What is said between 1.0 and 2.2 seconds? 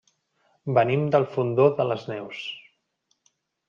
del Fondó de les